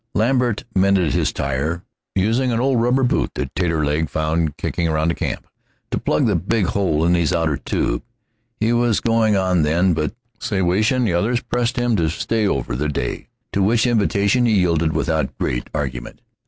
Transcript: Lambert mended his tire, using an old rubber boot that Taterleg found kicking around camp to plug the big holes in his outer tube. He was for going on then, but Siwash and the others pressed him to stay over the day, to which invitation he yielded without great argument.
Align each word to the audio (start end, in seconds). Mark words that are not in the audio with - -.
Lambert 0.15 0.63
mended 0.75 1.13
his 1.13 1.31
tire, 1.31 1.83
using 2.15 2.51
an 2.51 2.59
old 2.59 2.81
rubber 2.81 3.03
boot 3.03 3.29
that 3.35 3.53
Taterleg 3.53 4.09
found 4.09 4.57
kicking 4.57 4.87
around 4.87 5.15
camp 5.15 5.45
to 5.91 5.99
plug 5.99 6.25
the 6.25 6.35
big 6.35 6.65
holes 6.65 7.05
in 7.07 7.13
his 7.13 7.31
outer 7.31 7.55
tube. 7.55 8.01
He 8.59 8.73
was 8.73 8.97
for 8.97 9.03
going 9.09 9.35
on 9.37 9.61
then, 9.61 9.93
but 9.93 10.15
Siwash 10.39 10.91
and 10.91 11.05
the 11.05 11.13
others 11.13 11.39
pressed 11.43 11.75
him 11.77 11.95
to 11.97 12.09
stay 12.09 12.47
over 12.47 12.75
the 12.75 12.89
day, 12.89 13.27
to 13.53 13.61
which 13.61 13.85
invitation 13.85 14.47
he 14.47 14.53
yielded 14.53 14.93
without 14.93 15.37
great 15.37 15.69
argument. 15.71 16.19